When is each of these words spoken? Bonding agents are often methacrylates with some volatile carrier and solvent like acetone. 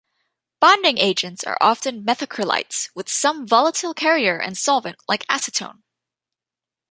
Bonding 0.59 0.97
agents 0.97 1.43
are 1.43 1.59
often 1.61 2.03
methacrylates 2.03 2.89
with 2.95 3.07
some 3.07 3.45
volatile 3.45 3.93
carrier 3.93 4.39
and 4.41 4.57
solvent 4.57 4.97
like 5.07 5.27
acetone. 5.27 5.83